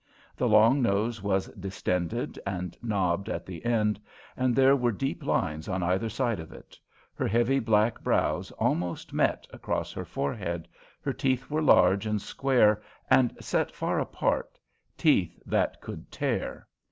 [0.35, 3.99] The long nose was distended and knobbed at the end,
[4.35, 6.79] and there were deep lines on either side of it;
[7.13, 10.67] her heavy, black brows almost met across her forehead,
[11.01, 14.57] her teeth were large and square, and set far apart
[14.97, 16.65] teeth that could tear.